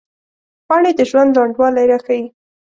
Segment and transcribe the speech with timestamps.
[0.67, 2.23] پاڼې د ژوند لنډوالي راښيي